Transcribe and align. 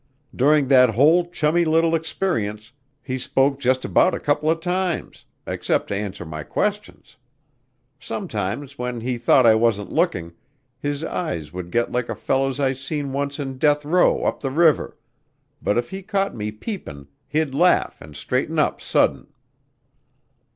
During 0.35 0.67
that 0.69 0.89
whole 0.95 1.29
chummy 1.29 1.63
little 1.63 1.93
experience 1.93 2.71
he 3.03 3.19
spoke 3.19 3.59
just 3.59 3.85
about 3.85 4.15
a 4.15 4.19
couple 4.19 4.49
of 4.49 4.59
times, 4.59 5.25
except 5.45 5.89
to 5.89 5.95
answer 5.95 6.25
my 6.25 6.41
questions. 6.41 7.17
Sometimes 7.99 8.79
when 8.79 9.01
he 9.01 9.19
thought 9.19 9.45
I 9.45 9.53
wasn't 9.53 9.91
looking 9.91 10.33
his 10.79 11.03
eyes 11.03 11.53
would 11.53 11.69
get 11.69 11.91
like 11.91 12.09
a 12.09 12.15
fellow's 12.15 12.59
I 12.59 12.73
seen 12.73 13.13
once 13.13 13.37
in 13.37 13.59
death 13.59 13.85
row 13.85 14.23
up 14.23 14.39
the 14.39 14.49
river, 14.49 14.97
but 15.61 15.77
if 15.77 15.91
he 15.91 16.01
caught 16.01 16.33
me 16.35 16.51
peepin' 16.51 17.07
he'd 17.27 17.53
laugh 17.53 18.01
and 18.01 18.15
straighten 18.15 18.57
up 18.57 18.81
sudden." 18.81 19.27